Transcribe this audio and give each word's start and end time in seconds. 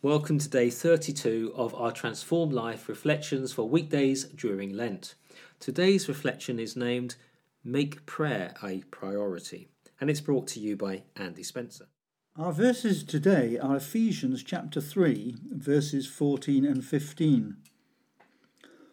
Welcome 0.00 0.38
to 0.38 0.48
day 0.48 0.70
32 0.70 1.54
of 1.56 1.74
our 1.74 1.90
Transformed 1.90 2.52
Life 2.52 2.88
reflections 2.88 3.52
for 3.52 3.68
weekdays 3.68 4.22
during 4.26 4.72
Lent. 4.72 5.16
Today's 5.58 6.06
reflection 6.08 6.60
is 6.60 6.76
named 6.76 7.16
Make 7.64 8.06
Prayer 8.06 8.54
a 8.62 8.84
Priority, 8.92 9.66
and 10.00 10.08
it's 10.08 10.20
brought 10.20 10.46
to 10.48 10.60
you 10.60 10.76
by 10.76 11.02
Andy 11.16 11.42
Spencer. 11.42 11.86
Our 12.36 12.52
verses 12.52 13.02
today 13.02 13.58
are 13.58 13.74
Ephesians 13.74 14.44
chapter 14.44 14.80
3, 14.80 15.34
verses 15.50 16.06
14 16.06 16.64
and 16.64 16.84
15. 16.84 17.56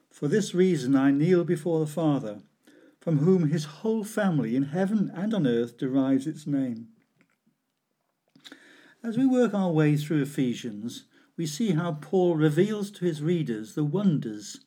For 0.10 0.28
this 0.28 0.56
reason 0.56 0.96
I 0.96 1.12
kneel 1.12 1.44
before 1.44 1.82
the 1.82 1.86
Father, 1.86 2.40
from 3.00 3.20
whom 3.20 3.52
his 3.52 3.66
whole 3.66 4.04
family 4.04 4.56
in 4.56 4.64
heaven 4.64 5.12
and 5.14 5.36
on 5.36 5.46
earth 5.46 5.78
derives 5.78 6.26
its 6.26 6.48
name. 6.48 6.88
As 9.06 9.20
we 9.20 9.28
work 9.28 9.54
our 9.54 9.72
way 9.72 9.98
through 9.98 10.24
Ephesians, 10.24 11.04
we 11.38 11.45
see 11.45 11.73
how 11.73 12.00
Paul 12.02 12.36
reveals 12.36 12.90
to 12.90 13.05
his 13.05 13.22
readers 13.22 13.76
the 13.76 13.84
wonders 13.84 14.62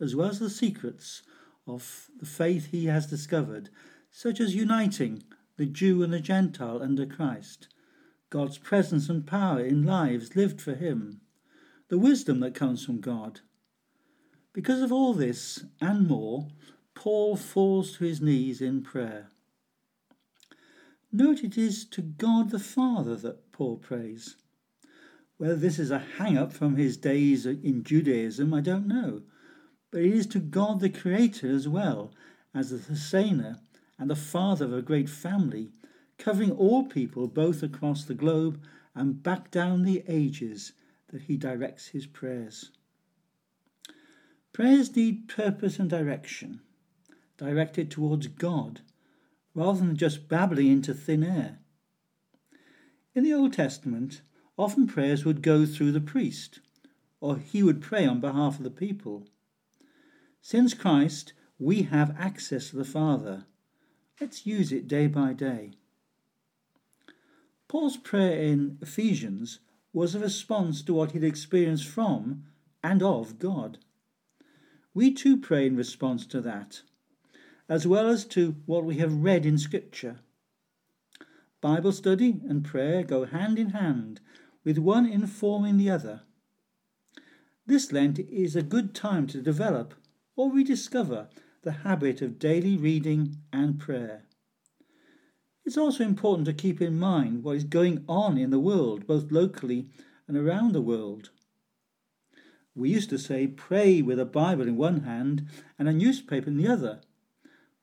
as 0.00 0.16
well 0.16 0.28
as 0.28 0.40
the 0.40 0.50
secrets 0.50 1.22
of 1.64 2.10
the 2.18 2.26
faith 2.26 2.72
he 2.72 2.86
has 2.86 3.06
discovered, 3.06 3.70
such 4.10 4.40
as 4.40 4.56
uniting 4.56 5.22
the 5.58 5.66
Jew 5.66 6.02
and 6.02 6.12
the 6.12 6.18
Gentile 6.18 6.82
under 6.82 7.06
Christ, 7.06 7.68
God's 8.30 8.58
presence 8.58 9.08
and 9.08 9.24
power 9.24 9.60
in 9.60 9.84
lives 9.84 10.34
lived 10.34 10.60
for 10.60 10.74
him, 10.74 11.20
the 11.86 11.96
wisdom 11.96 12.40
that 12.40 12.52
comes 12.52 12.84
from 12.84 13.00
God. 13.00 13.42
Because 14.52 14.82
of 14.82 14.90
all 14.90 15.14
this 15.14 15.66
and 15.80 16.08
more, 16.08 16.48
Paul 16.94 17.36
falls 17.36 17.96
to 17.98 18.04
his 18.04 18.20
knees 18.20 18.60
in 18.60 18.82
prayer. 18.82 19.30
Note 21.16 21.44
it 21.44 21.56
is 21.56 21.84
to 21.84 22.02
God 22.02 22.50
the 22.50 22.58
Father 22.58 23.14
that 23.14 23.52
Paul 23.52 23.76
prays. 23.76 24.34
Whether 25.36 25.54
this 25.54 25.78
is 25.78 25.92
a 25.92 26.00
hang 26.18 26.36
up 26.36 26.52
from 26.52 26.74
his 26.74 26.96
days 26.96 27.46
in 27.46 27.84
Judaism, 27.84 28.52
I 28.52 28.60
don't 28.60 28.88
know, 28.88 29.22
but 29.92 30.00
it 30.02 30.12
is 30.12 30.26
to 30.26 30.40
God 30.40 30.80
the 30.80 30.90
Creator 30.90 31.48
as 31.48 31.68
well, 31.68 32.12
as 32.52 32.70
the 32.70 32.80
sustainer 32.80 33.60
and 33.96 34.10
the 34.10 34.16
father 34.16 34.64
of 34.64 34.72
a 34.72 34.82
great 34.82 35.08
family, 35.08 35.70
covering 36.18 36.50
all 36.50 36.82
people 36.82 37.28
both 37.28 37.62
across 37.62 38.04
the 38.04 38.14
globe 38.14 38.60
and 38.92 39.22
back 39.22 39.52
down 39.52 39.84
the 39.84 40.02
ages, 40.08 40.72
that 41.10 41.22
he 41.22 41.36
directs 41.36 41.86
his 41.86 42.08
prayers. 42.08 42.72
Prayers 44.52 44.96
need 44.96 45.28
purpose 45.28 45.78
and 45.78 45.88
direction, 45.88 46.60
directed 47.38 47.88
towards 47.88 48.26
God 48.26 48.80
rather 49.54 49.78
than 49.78 49.96
just 49.96 50.28
babbling 50.28 50.68
into 50.68 50.92
thin 50.92 51.22
air. 51.22 51.58
In 53.14 53.22
the 53.22 53.32
Old 53.32 53.52
Testament, 53.52 54.22
often 54.58 54.86
prayers 54.86 55.24
would 55.24 55.42
go 55.42 55.64
through 55.64 55.92
the 55.92 56.00
priest, 56.00 56.60
or 57.20 57.38
he 57.38 57.62
would 57.62 57.80
pray 57.80 58.06
on 58.06 58.20
behalf 58.20 58.58
of 58.58 58.64
the 58.64 58.70
people. 58.70 59.26
Since 60.40 60.74
Christ, 60.74 61.32
we 61.58 61.82
have 61.82 62.16
access 62.18 62.70
to 62.70 62.76
the 62.76 62.84
Father. 62.84 63.46
Let's 64.20 64.46
use 64.46 64.72
it 64.72 64.88
day 64.88 65.06
by 65.06 65.32
day. 65.32 65.72
Paul's 67.68 67.96
prayer 67.96 68.40
in 68.40 68.78
Ephesians 68.82 69.60
was 69.92 70.14
a 70.14 70.20
response 70.20 70.82
to 70.82 70.94
what 70.94 71.12
he'd 71.12 71.24
experienced 71.24 71.86
from 71.86 72.44
and 72.82 73.02
of 73.02 73.38
God. 73.38 73.78
We 74.92 75.12
too 75.12 75.36
pray 75.36 75.66
in 75.66 75.76
response 75.76 76.26
to 76.26 76.40
that 76.42 76.82
as 77.68 77.86
well 77.86 78.08
as 78.08 78.24
to 78.24 78.56
what 78.66 78.84
we 78.84 78.96
have 78.96 79.12
read 79.12 79.46
in 79.46 79.58
Scripture. 79.58 80.18
Bible 81.60 81.92
study 81.92 82.40
and 82.48 82.64
prayer 82.64 83.02
go 83.02 83.24
hand 83.24 83.58
in 83.58 83.70
hand, 83.70 84.20
with 84.64 84.78
one 84.78 85.06
informing 85.06 85.76
the 85.76 85.90
other. 85.90 86.22
This 87.66 87.92
Lent 87.92 88.18
is 88.18 88.54
a 88.54 88.62
good 88.62 88.94
time 88.94 89.26
to 89.28 89.40
develop 89.40 89.94
or 90.36 90.52
rediscover 90.52 91.28
the 91.62 91.72
habit 91.72 92.20
of 92.20 92.38
daily 92.38 92.76
reading 92.76 93.36
and 93.52 93.78
prayer. 93.78 94.24
It's 95.64 95.78
also 95.78 96.04
important 96.04 96.44
to 96.46 96.52
keep 96.52 96.82
in 96.82 96.98
mind 96.98 97.42
what 97.42 97.56
is 97.56 97.64
going 97.64 98.04
on 98.06 98.36
in 98.36 98.50
the 98.50 98.58
world, 98.58 99.06
both 99.06 99.32
locally 99.32 99.88
and 100.28 100.36
around 100.36 100.72
the 100.72 100.82
world. 100.82 101.30
We 102.74 102.90
used 102.90 103.08
to 103.10 103.18
say, 103.18 103.46
pray 103.46 104.02
with 104.02 104.18
a 104.18 104.26
Bible 104.26 104.68
in 104.68 104.76
one 104.76 105.04
hand 105.04 105.48
and 105.78 105.88
a 105.88 105.92
newspaper 105.92 106.48
in 106.48 106.58
the 106.58 106.68
other. 106.68 107.00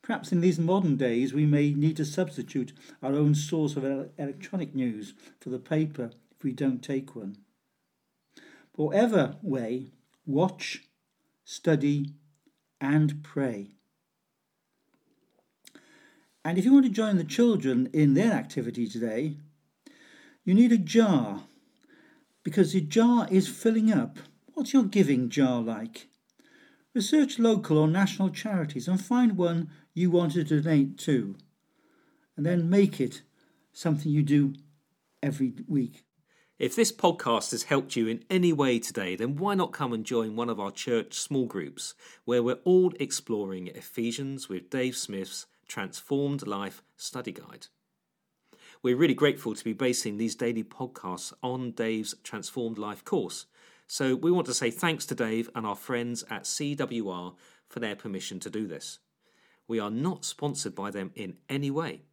Perhaps 0.02 0.32
in 0.32 0.42
these 0.42 0.60
modern 0.60 0.98
days 0.98 1.34
we 1.34 1.46
may 1.46 1.74
need 1.74 1.98
to 1.98 2.06
substitute 2.06 2.74
our 3.04 3.14
own 3.14 3.36
source 3.36 3.76
of 3.76 3.86
electronic 4.18 4.74
news 4.74 5.14
for 5.40 5.50
the 5.50 5.60
paper 5.60 6.12
if 6.36 6.44
we 6.44 6.52
don't 6.52 6.82
take 6.84 7.16
one. 7.16 7.38
But 8.76 8.84
whatever 8.86 9.36
way, 9.42 9.92
watch, 10.26 10.84
study, 11.44 12.14
and 12.80 13.24
pray. 13.24 13.76
And 16.44 16.58
if 16.58 16.66
you 16.66 16.74
want 16.74 16.86
to 16.86 16.92
join 16.92 17.18
the 17.18 17.24
children 17.24 17.90
in 17.94 18.16
their 18.16 18.32
activity 18.32 18.88
today, 18.88 19.38
you 20.44 20.56
need 20.56 20.72
a 20.72 20.78
jar 20.78 21.44
because 22.44 22.74
the 22.74 22.82
jar 22.82 23.28
is 23.30 23.48
filling 23.48 23.92
up. 23.92 24.18
What's 24.54 24.74
your 24.74 24.84
giving 24.84 25.30
jar 25.30 25.62
like? 25.62 26.08
Research 26.94 27.40
local 27.40 27.78
or 27.78 27.88
national 27.88 28.30
charities 28.30 28.88
and 28.88 29.00
find 29.00 29.38
one 29.38 29.70
you 29.94 30.12
want 30.12 30.34
to 30.34 30.44
donate 30.44 30.98
to, 30.98 31.38
and 32.36 32.46
then 32.46 32.70
make 32.70 33.00
it 33.00 33.22
something 33.72 34.12
you 34.12 34.22
do 34.22 34.54
every 35.24 35.54
week. 35.70 36.04
If 36.60 36.76
this 36.76 36.92
podcast 36.92 37.52
has 37.52 37.64
helped 37.64 37.96
you 37.96 38.08
in 38.08 38.26
any 38.30 38.52
way 38.52 38.78
today, 38.78 39.16
then 39.16 39.38
why 39.38 39.56
not 39.56 39.72
come 39.72 39.94
and 39.94 40.06
join 40.06 40.36
one 40.36 40.50
of 40.50 40.60
our 40.60 40.70
church 40.70 41.14
small 41.14 41.46
groups 41.46 41.96
where 42.26 42.44
we're 42.44 42.60
all 42.66 42.92
exploring 43.00 43.68
Ephesians 43.68 44.50
with 44.50 44.70
Dave 44.70 44.98
Smith's 44.98 45.48
Transformed 45.68 46.46
Life 46.46 46.84
Study 46.98 47.32
Guide. 47.32 47.68
We're 48.84 48.98
really 48.98 49.14
grateful 49.14 49.56
to 49.56 49.64
be 49.64 49.74
basing 49.74 50.18
these 50.18 50.36
daily 50.36 50.64
podcasts 50.64 51.32
on 51.42 51.72
Dave's 51.72 52.16
Transformed 52.24 52.78
Life 52.78 53.06
course. 53.06 53.46
So 53.92 54.16
we 54.16 54.32
want 54.32 54.48
to 54.48 54.54
say 54.54 54.72
thanks 54.72 55.06
to 55.08 55.16
Dave 55.16 55.50
and 55.54 55.68
our 55.68 55.76
friends 55.76 56.24
at 56.30 56.46
CWR 56.46 57.36
for 57.68 57.80
their 57.82 57.98
permission 57.98 58.40
to 58.40 58.50
do 58.50 58.66
this. 58.66 59.00
We 59.68 59.82
are 59.82 59.92
not 59.92 60.24
sponsored 60.24 60.74
by 60.74 60.92
them 60.92 61.12
in 61.14 61.36
any 61.50 61.72
way. 61.72 62.04